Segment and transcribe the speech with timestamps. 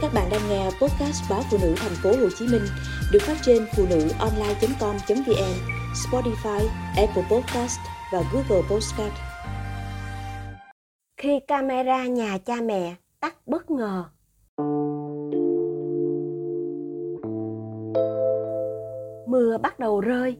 [0.00, 2.62] Các bạn đang nghe podcast báo phụ nữ thành phố Hồ Chí Minh
[3.12, 5.54] được phát trên phụ nữ online.com.vn,
[5.94, 7.78] Spotify, Apple Podcast
[8.12, 9.12] và Google Podcast.
[11.16, 14.04] Khi camera nhà cha mẹ tắt bất ngờ.
[19.28, 20.36] Mưa bắt đầu rơi,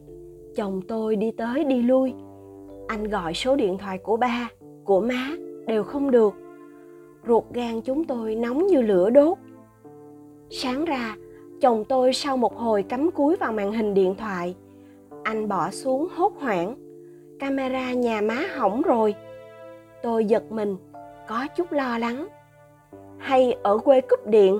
[0.55, 2.13] chồng tôi đi tới đi lui.
[2.87, 4.49] Anh gọi số điện thoại của ba,
[4.85, 5.29] của má
[5.67, 6.33] đều không được.
[7.27, 9.37] Ruột gan chúng tôi nóng như lửa đốt
[10.49, 11.15] sáng ra,
[11.61, 14.55] chồng tôi sau một hồi cắm cúi vào màn hình điện thoại.
[15.23, 16.75] Anh bỏ xuống hốt hoảng.
[17.39, 19.15] Camera nhà má hỏng rồi.
[20.03, 20.77] Tôi giật mình,
[21.27, 22.27] có chút lo lắng.
[23.17, 24.59] Hay ở quê cúp điện.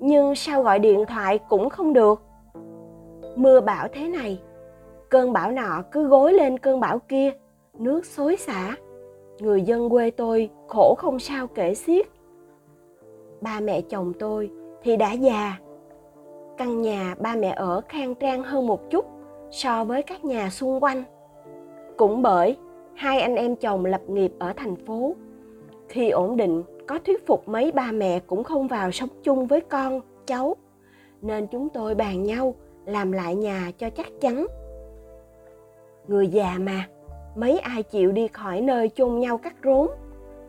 [0.00, 2.22] Nhưng sao gọi điện thoại cũng không được.
[3.36, 4.40] Mưa bão thế này,
[5.08, 7.32] cơn bão nọ cứ gối lên cơn bão kia,
[7.78, 8.76] nước xối xả.
[9.40, 12.06] Người dân quê tôi khổ không sao kể xiết.
[13.40, 14.50] Ba mẹ chồng tôi
[14.82, 15.56] thì đã già.
[16.56, 19.06] Căn nhà ba mẹ ở khang trang hơn một chút
[19.50, 21.02] so với các nhà xung quanh.
[21.96, 22.56] Cũng bởi
[22.94, 25.14] hai anh em chồng lập nghiệp ở thành phố,
[25.88, 29.60] khi ổn định, có thuyết phục mấy ba mẹ cũng không vào sống chung với
[29.60, 30.56] con, cháu.
[31.22, 32.54] Nên chúng tôi bàn nhau
[32.86, 34.46] làm lại nhà cho chắc chắn.
[36.08, 36.88] Người già mà,
[37.36, 39.88] mấy ai chịu đi khỏi nơi chôn nhau cắt rốn.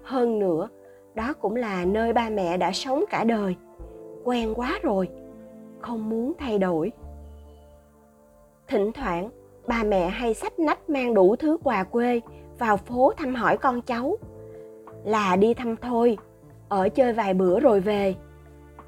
[0.03, 0.69] Hơn nữa,
[1.15, 3.55] đó cũng là nơi ba mẹ đã sống cả đời
[4.23, 5.09] quen quá rồi,
[5.79, 6.91] không muốn thay đổi.
[8.67, 9.29] Thỉnh thoảng
[9.67, 12.21] bà mẹ hay sách nách mang đủ thứ quà quê
[12.59, 14.17] vào phố thăm hỏi con cháu.
[15.03, 16.17] Là đi thăm thôi,
[16.69, 18.15] ở chơi vài bữa rồi về.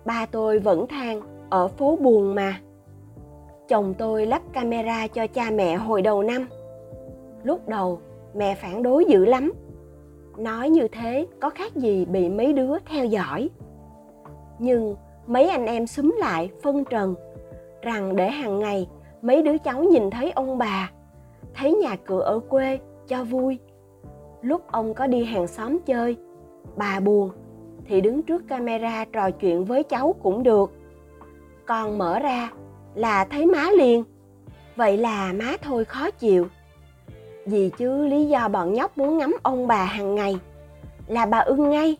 [0.05, 2.59] Ba tôi vẫn than, ở phố buồn mà.
[3.67, 6.47] Chồng tôi lắp camera cho cha mẹ hồi đầu năm.
[7.43, 7.99] Lúc đầu,
[8.35, 9.53] mẹ phản đối dữ lắm.
[10.37, 13.49] Nói như thế có khác gì bị mấy đứa theo dõi.
[14.59, 14.95] Nhưng
[15.27, 17.15] mấy anh em xúm lại, phân trần,
[17.81, 18.87] rằng để hàng ngày,
[19.21, 20.91] mấy đứa cháu nhìn thấy ông bà,
[21.53, 23.59] thấy nhà cửa ở quê, cho vui.
[24.41, 26.17] Lúc ông có đi hàng xóm chơi,
[26.75, 27.29] bà buồn,
[27.87, 30.71] thì đứng trước camera trò chuyện với cháu cũng được.
[31.65, 32.51] Còn mở ra
[32.95, 34.03] là thấy má liền.
[34.75, 36.47] Vậy là má thôi khó chịu.
[37.45, 40.39] Vì chứ lý do bọn nhóc muốn ngắm ông bà hàng ngày
[41.07, 41.97] là bà ưng ngay.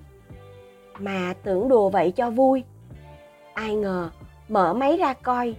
[0.99, 2.63] Mà tưởng đùa vậy cho vui
[3.55, 4.09] ai ngờ,
[4.49, 5.55] mở máy ra coi.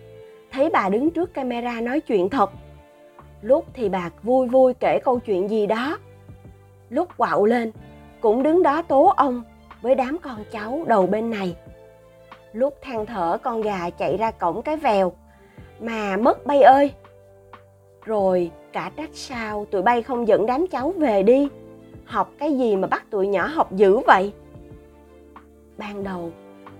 [0.53, 2.51] Thấy bà đứng trước camera nói chuyện thật.
[3.43, 5.99] Lúc thì bà vui vui kể câu chuyện gì đó.
[6.91, 7.73] Lúc quạo lên,
[8.21, 9.43] cũng đứng đó tố ông
[9.83, 11.56] với đám con cháu đầu bên này.
[12.53, 15.12] Lúc than thở con gà chạy ra cổng cái vèo,
[15.81, 16.93] mà mất bay ơi.
[18.05, 21.49] Rồi cả trách sao tụi bay không dẫn đám cháu về đi?
[22.05, 24.33] Học cái gì mà bắt tụi nhỏ học dữ vậy?
[25.79, 26.31] Ban đầu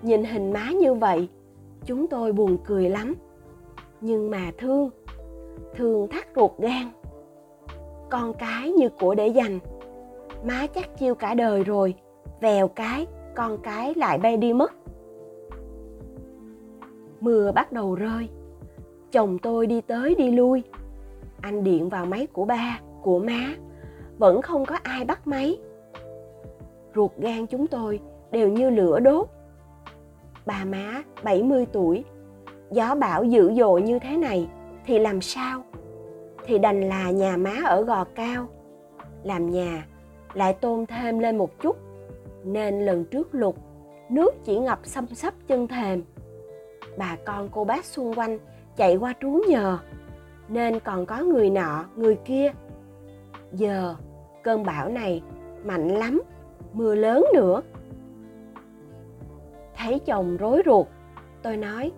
[0.03, 1.29] nhìn hình má như vậy,
[1.85, 3.15] chúng tôi buồn cười lắm.
[4.01, 4.91] Nhưng mà thương
[5.75, 6.91] thương thắt ruột gan.
[8.11, 9.59] Con cái như của để dành.
[10.45, 11.95] Má chắc chiêu cả đời rồi,
[12.41, 14.73] vèo cái, con cái lại bay đi mất.
[17.21, 18.29] Mưa bắt đầu rơi,
[19.13, 20.63] chồng tôi đi tới đi lui.
[21.41, 23.55] Anh điện vào máy của ba, của má,
[24.19, 25.59] vẫn không có ai bắt máy.
[26.95, 29.29] Ruột gan chúng tôi đều như lửa đốt
[30.47, 32.05] bà má 70 tuổi.
[32.71, 34.49] Gió bão dữ dội như thế này,
[34.87, 35.63] thì làm sao?
[36.45, 38.49] Thì đành là nhà má ở gò cao.
[39.23, 39.87] Làm nhà
[40.35, 41.77] lại tôn thêm lên một chút,
[42.45, 43.55] nên lần trước lụt,
[44.09, 46.03] nước chỉ ngập xâm xấp chân thềm.
[46.99, 48.39] Bà con cô bác xung quanh
[48.77, 49.79] chạy qua trú nhờ,
[50.49, 52.53] nên còn có người nọ, người kia.
[53.53, 53.95] Giờ
[54.43, 55.23] cơn bão này
[55.65, 56.23] mạnh lắm,
[56.73, 57.63] mưa lớn nữa
[59.77, 60.87] thấy chồng rối ruột.
[61.43, 61.93] Tôi nói,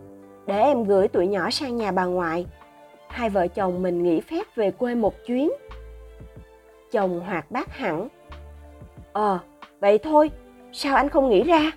[0.47, 2.47] để em gửi tụi nhỏ sang nhà bà ngoại.
[3.09, 5.51] Hai vợ chồng mình nghỉ phép về quê một chuyến.
[6.91, 8.09] Chồng hoạt bát hẳn
[9.13, 9.39] ờ
[9.81, 10.31] vậy thôi,
[10.73, 11.73] sao anh không nghĩ ra?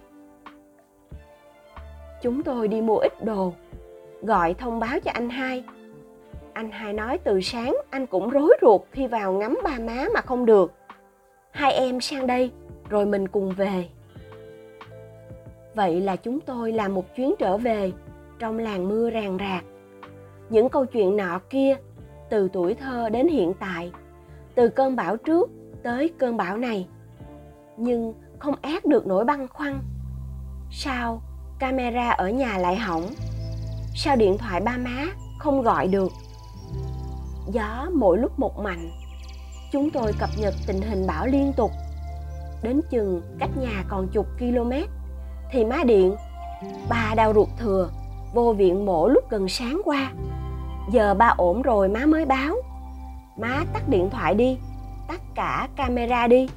[2.21, 3.53] Chúng tôi đi mua ít đồ,
[4.21, 5.63] gọi thông báo cho anh hai.
[6.53, 10.21] Anh hai nói từ sáng anh cũng rối ruột khi vào ngắm ba má mà
[10.21, 10.71] không được.
[11.51, 12.51] Hai em sang đây,
[12.89, 13.89] rồi mình cùng về
[15.75, 17.91] vậy là chúng tôi làm một chuyến trở về,
[18.39, 19.63] trong làng mưa ràng rạc.
[20.50, 21.75] Những câu chuyện nọ kia,
[22.29, 23.91] từ tuổi thơ đến hiện tại,
[24.56, 25.50] từ cơn bão trước
[25.83, 26.88] tới cơn bão này.
[27.77, 29.79] Nhưng không át được nỗi băn khoăn.
[30.71, 31.21] Sao
[31.59, 33.03] camera ở nhà lại hỏng?
[33.95, 35.06] Sao điện thoại ba má
[35.39, 36.12] không gọi được?
[37.47, 38.89] Gió mỗi lúc một mạnh.
[39.71, 41.71] Chúng tôi cập nhật tình hình bão liên tục.
[42.63, 44.71] Đến chừng cách nhà còn chục km
[45.51, 46.15] thì má điện.
[46.89, 47.89] Ba đau ruột thừa,
[48.33, 50.12] vô viện mổ lúc gần sáng qua.
[50.92, 52.56] Giờ ba ổn rồi, má mới báo.
[53.38, 54.57] Má tắt điện thoại đi,
[55.07, 56.50] tắt cả camera đi.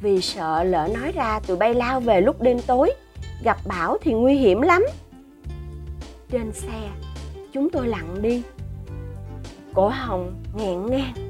[0.00, 2.92] Vì sợ lỡ nói ra tụi bay lao về lúc đêm tối,
[3.42, 4.86] gặp bão thì nguy hiểm lắm.
[6.30, 6.90] Trên xe,
[7.52, 8.42] chúng tôi lặng đi.
[9.74, 11.25] Cổ họng nghẹn ngang.